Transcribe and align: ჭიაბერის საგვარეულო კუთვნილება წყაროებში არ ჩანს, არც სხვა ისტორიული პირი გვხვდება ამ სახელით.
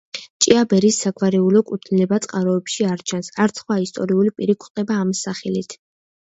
ჭიაბერის 0.43 0.95
საგვარეულო 1.03 1.61
კუთვნილება 1.67 2.19
წყაროებში 2.27 2.89
არ 2.95 3.05
ჩანს, 3.13 3.31
არც 3.47 3.63
სხვა 3.63 3.79
ისტორიული 3.87 4.35
პირი 4.41 4.59
გვხვდება 4.59 5.01
ამ 5.07 5.17
სახელით. 5.25 5.81